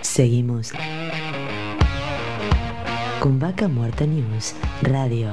[0.00, 0.72] Seguimos
[3.20, 5.32] con Vaca Muerta News Radio.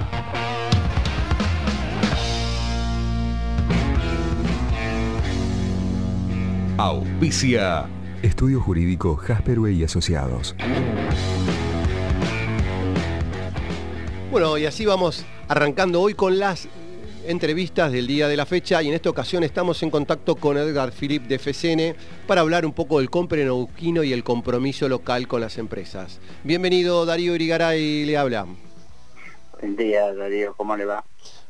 [6.77, 7.85] Auspicia.
[8.23, 10.55] Estudio Jurídico Jasperway y Asociados.
[14.31, 16.67] Bueno, y así vamos arrancando hoy con las
[17.25, 20.91] entrevistas del día de la fecha y en esta ocasión estamos en contacto con Edgar
[20.91, 21.95] Philip de FCN
[22.27, 26.19] para hablar un poco del compre neuquino y el compromiso local con las empresas.
[26.43, 28.47] Bienvenido Darío Irigaray, le habla.
[29.59, 31.03] Buen día Darío, ¿cómo le va?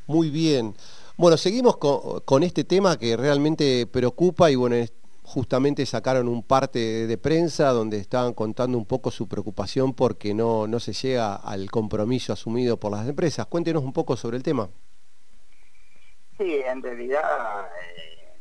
[0.07, 0.75] Muy bien.
[1.17, 4.75] Bueno, seguimos con, este tema que realmente preocupa y bueno,
[5.23, 10.67] justamente sacaron un parte de prensa donde estaban contando un poco su preocupación porque no,
[10.67, 13.45] no se llega al compromiso asumido por las empresas.
[13.45, 14.69] Cuéntenos un poco sobre el tema.
[16.41, 18.33] Sí, en realidad eh,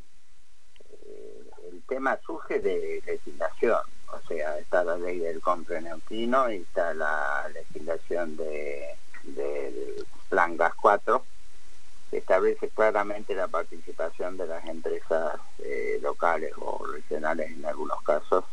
[1.70, 5.42] el tema surge de legislación, o sea, está la ley del
[5.82, 11.22] neuquino y está la legislación de, del plan GAS 4,
[12.10, 18.46] que establece claramente la participación de las empresas eh, locales o regionales en algunos casos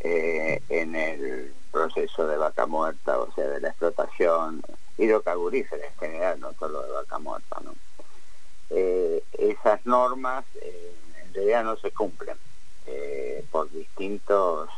[0.00, 4.60] eh, en el proceso de vaca muerta, o sea, de la explotación
[4.98, 7.76] hidrocarburífera en general, no solo de vaca muerta, ¿no?
[8.74, 12.38] Eh, esas normas eh, en realidad no se cumplen
[12.86, 14.70] eh, por distintos,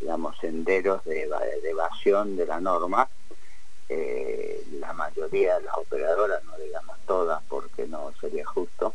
[0.00, 1.30] digamos, senderos de,
[1.62, 3.08] evasión de la norma.
[4.80, 8.94] la mayoría de las operadoras, no digamos todas porque no sería justo,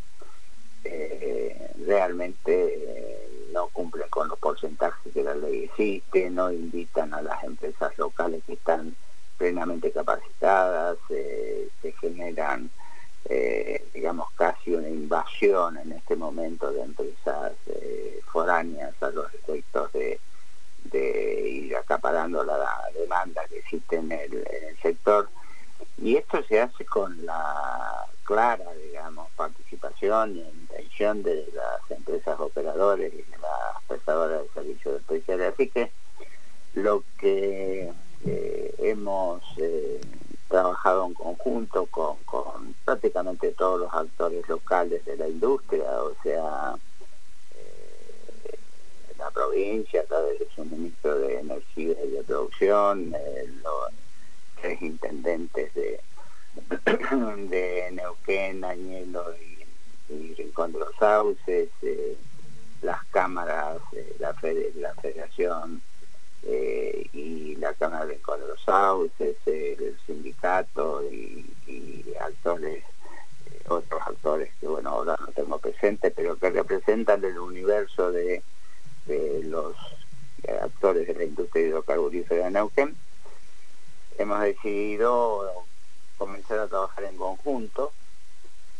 [1.85, 7.97] realmente no cumplen con los porcentajes que la ley existe, no invitan a las empresas
[7.97, 8.95] locales que están
[9.37, 12.69] plenamente capacitadas, se generan
[13.25, 19.91] eh, digamos, casi una invasión en este momento de empresas eh, foráneas a los efectos
[19.93, 20.19] de,
[20.93, 22.59] ir acaparando la,
[22.93, 24.45] demanda que existe en el,
[24.81, 25.29] sector.
[25.97, 33.13] Y esto se hace con la clara, digamos, participación y intención de las empresas operadores
[33.13, 35.53] y de las prestadoras de servicios especiales.
[35.53, 35.91] Así que
[36.73, 37.91] lo que
[38.25, 39.41] eh, hemos
[40.53, 46.75] trabajado en conjunto con, prácticamente todos los actores locales de la industria, o sea,
[47.55, 48.57] eh,
[49.17, 53.89] la provincia, a través de su ministro de Energía y de Producción, eh, los
[54.61, 55.99] tres intendentes de,
[57.91, 62.15] Neuquén, Añelo y, Rincón de los Sauces, eh,
[62.83, 63.81] las cámaras,
[64.19, 64.35] la,
[64.75, 65.81] la Federación
[66.45, 68.19] eh, y la Cámara de
[68.65, 71.45] Sauces, el sindicato y,
[72.19, 72.83] actores,
[73.51, 78.41] eh, otros actores que bueno ahora no tengo presente, pero que representan el universo de,
[79.43, 79.75] los
[80.61, 82.95] actores de la industria hidrocarburífera de Neuquén.
[84.17, 85.65] Hemos decidido
[86.17, 87.91] comenzar a trabajar en conjunto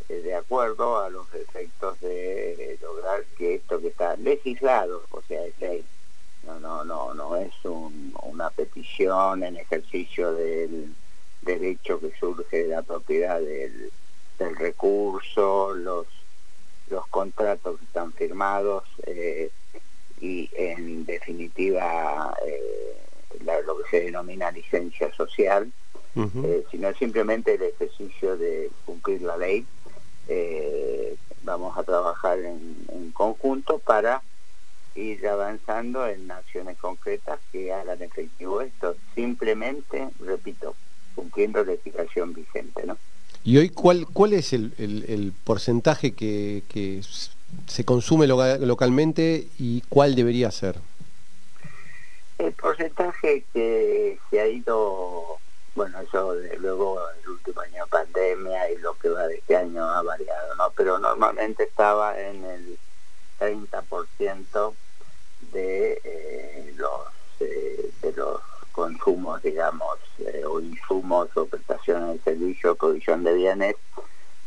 [0.10, 5.46] eh, de acuerdo a los efectos de lograr que esto que está legislado, o sea,
[5.46, 5.84] es
[6.64, 10.96] no, no, no, es una petición en ejercicio del
[11.42, 13.92] derecho que surge de la propiedad del,
[14.58, 16.08] recurso, los,
[16.90, 19.52] los contratos que están firmados eh,
[20.20, 22.98] y en definitiva eh,
[23.66, 25.72] lo que se denomina licencia social,
[26.16, 29.66] eh, sino simplemente el ejercicio de cumplir la ley.
[31.44, 34.22] vamos a trabajar en conjunto para
[34.96, 40.76] ir avanzando en acciones concretas que hagan efectivo esto, simplemente, repito,
[41.16, 42.98] cumpliendo la legislación vigente, ¿no?
[43.44, 47.02] ¿Y hoy cuál, cuál es el, porcentaje que,
[47.68, 50.78] se consume localmente y cuál debería ser?
[52.38, 55.38] El porcentaje que se ha ido,
[55.76, 59.56] bueno, eso de luego el último año de pandemia y lo que va de este
[59.58, 60.72] año ha variado, ¿no?
[60.76, 62.78] Pero normalmente estaba en el
[63.40, 64.74] 30%
[65.54, 67.02] de eh, los
[67.40, 68.42] eh, de los
[68.72, 73.76] consumos, digamos, eh, o insumos o prestaciones de servicio, provisión de bienes,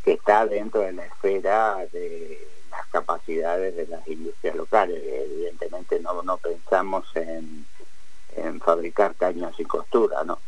[0.04, 5.00] que está dentro de la esfera de las capacidades de las industrias locales.
[5.04, 7.64] Evidentemente no, no pensamos en,
[8.36, 10.38] en fabricar caños y costura, ¿no?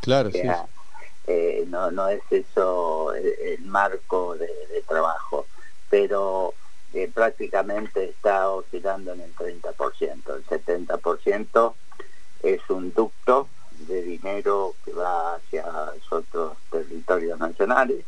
[0.00, 0.42] Claro, sí.
[1.66, 5.46] no, no es eso el, marco de, de trabajo,
[5.90, 6.54] pero
[7.12, 10.36] prácticamente está oscilando en el 30%.
[10.36, 11.74] El 70%
[12.42, 13.48] es un ducto
[13.80, 15.64] de dinero que va hacia
[16.10, 18.04] otros territorios nacionales,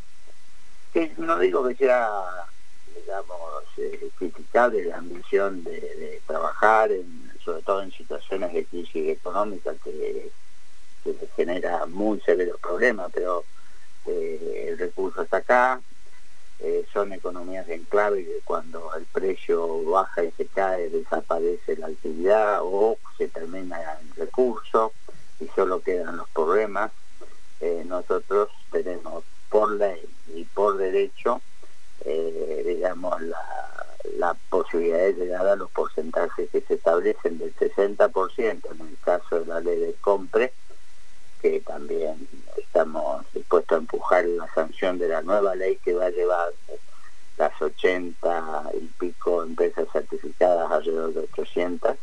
[0.92, 2.10] que no digo que sea,
[2.94, 6.90] digamos, eh, criticable la ambición de, trabajar,
[7.44, 10.30] sobre todo en situaciones de crisis económica que,
[11.04, 13.44] que genera muy severos problemas, pero
[14.06, 15.80] eh, el recurso está acá,
[16.60, 21.88] eh, son economías en clave que cuando el precio baja y se cae desaparece la
[21.88, 24.92] actividad o se termina el recurso
[25.38, 26.92] y solo quedan los problemas.
[27.60, 30.02] Eh, nosotros tenemos por ley
[30.34, 31.40] y por derecho,
[32.04, 33.66] eh, digamos, la,
[34.18, 39.40] la posibilidad de llegar a los porcentajes que se establecen del 60% en el caso
[39.40, 40.52] de la ley de compre,
[41.40, 46.10] que también estamos dispuestos a empujar la sanción de la nueva ley que va a
[46.10, 46.52] llevar
[47.36, 51.96] las 80 y pico empresas certificadas alrededor de 800.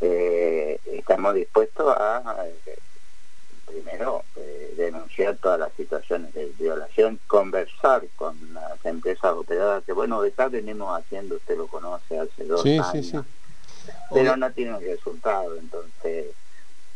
[0.00, 2.78] Eh, estamos dispuestos a, eh,
[3.66, 10.22] primero, eh, denunciar todas las situaciones de violación, conversar con las empresas operadoras, que bueno,
[10.22, 13.24] de acá venimos haciendo, usted lo conoce, hace dos años,
[14.12, 16.26] pero no tiene resultado, entonces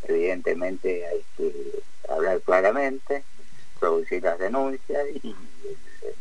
[0.04, 3.24] evidentemente hay que hablar claramente,
[3.78, 5.76] producir las denuncias y el,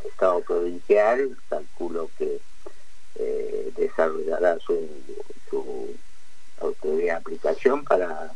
[0.06, 2.40] Estado provincial calculo que
[3.16, 4.88] eh, desarrollará su,
[5.50, 5.96] su
[6.60, 8.32] autoridad de aplicación para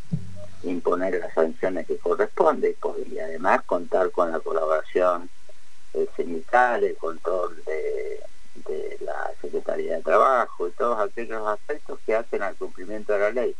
[0.63, 2.75] imponer las sanciones que corresponde
[3.07, 5.29] y además contar con la colaboración
[6.15, 8.19] sindical, el control de,
[8.67, 13.29] de la Secretaría de Trabajo y todos aquellos aspectos que hacen al cumplimiento de la
[13.29, 13.55] ley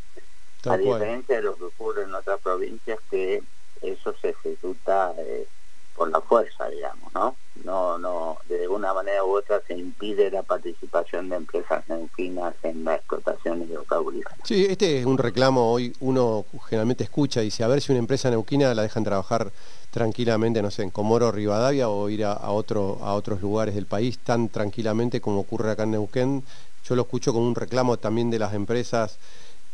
[0.66, 3.44] a diferencia de lo que ocurre en otras provincias que
[3.82, 5.48] eso se ejecuta eh,
[5.96, 7.36] por la fuerza, digamos, ¿no?
[7.64, 12.84] No, no, de una manera u otra se impide la participación de empresas neuquinas en
[12.84, 14.36] la explotación hidrocarburífera.
[14.44, 18.00] Sí, este es un reclamo, hoy uno generalmente escucha y dice, a ver si una
[18.00, 19.52] empresa neuquina la dejan trabajar
[19.90, 24.20] tranquilamente, no sé, en Comoro Rivadavia o ir a, otro, a otros lugares del país
[24.20, 26.44] tan tranquilamente como ocurre acá en Neuquén.
[26.84, 29.18] Yo lo escucho como un reclamo también de las empresas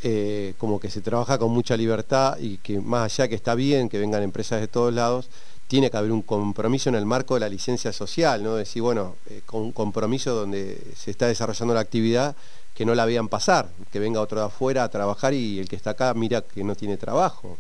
[0.04, 3.88] eh, como que se trabaja con mucha libertad y que más allá que está bien
[3.88, 5.30] que vengan empresas de todos lados,
[5.68, 8.56] tiene que haber un compromiso en el marco de la licencia social, ¿no?
[8.56, 12.36] Decir, bueno, eh, con un compromiso donde se está desarrollando la actividad
[12.74, 15.76] que no la vean pasar, que venga otro de afuera a trabajar y el que
[15.76, 17.58] está acá mira que no tiene trabajo.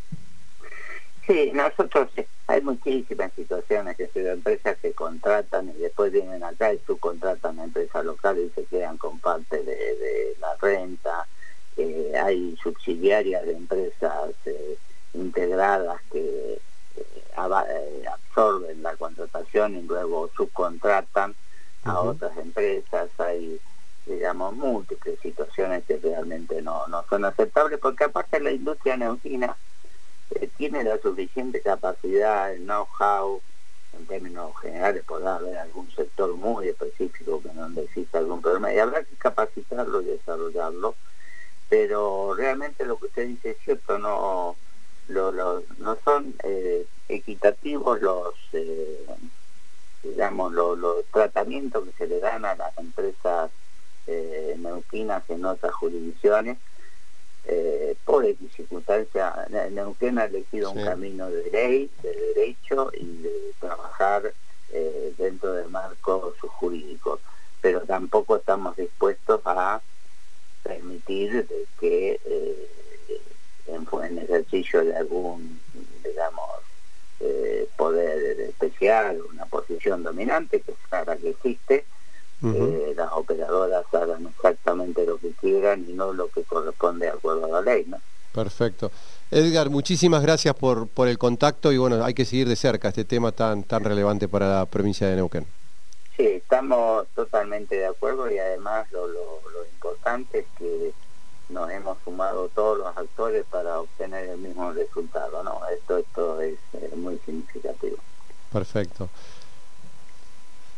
[1.27, 6.73] Sí, nosotros eh, hay muchísimas situaciones que son empresas que contratan y después vienen acá
[6.73, 11.27] y subcontratan a empresas locales y se quedan con parte de la renta
[11.77, 14.77] hay subsidiarias de empresas eh,
[15.13, 16.62] integradas que eh,
[16.97, 21.35] eh, absorben la contratación y luego subcontratan
[21.83, 23.59] a otras empresas, hay
[24.06, 29.56] digamos múltiples situaciones que realmente no, no son aceptables porque aparte la industria neuquina
[30.57, 33.41] tiene la suficiente capacidad, el know-how,
[33.97, 38.79] en términos generales podrá haber algún sector muy específico que no necesita algún problema y
[38.79, 40.95] habrá que capacitarlo y desarrollarlo
[41.71, 44.57] pero realmente lo que usted dice es cierto, no,
[45.07, 49.06] no son eh, equitativos los, eh,
[50.03, 53.51] digamos, los, tratamientos que se le dan a las empresas
[54.06, 56.57] eh, neuquinas en otras jurisdicciones.
[58.03, 59.33] por circunstancia,
[59.71, 63.31] Neuquén ha elegido un camino de ley, de derecho y de
[63.62, 64.33] trabajar
[65.17, 67.21] dentro del marco jurídico,
[67.62, 69.81] pero tampoco estamos dispuestos a
[70.63, 71.61] permitir eh,
[74.51, 75.60] ejercicio de algún,
[76.03, 76.50] digamos,
[77.20, 81.86] eh, poder especial, una posición dominante, que es clara que existe,
[82.43, 87.46] eh, las operadoras hagan exactamente lo que quieran y no lo que corresponde de acuerdo
[87.46, 87.86] a la ley.
[87.88, 87.98] ¿no?
[88.34, 88.91] Perfecto.
[89.29, 93.05] Edgar, muchísimas gracias por, por el contacto y bueno, hay que seguir de cerca este
[93.05, 95.46] tema tan, tan relevante para la provincia de Neuquén.
[96.17, 99.08] Sí, estamos totalmente de acuerdo y además lo,
[99.74, 100.93] importante es que
[101.51, 105.60] nos hemos sumado todos los actores para obtener el mismo resultado, ¿no?
[105.74, 107.98] Esto, esto es eh, muy significativo.
[108.51, 109.10] Perfecto.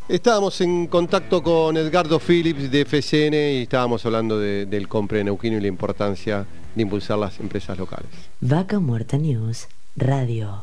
[0.08, 5.62] Estábamos en contacto con Edgardo Phillips de FCN y estábamos hablando del compre neuquino y
[5.62, 8.10] la importancia de impulsar las empresas locales.
[8.42, 10.62] Vaca Muerta News Radio.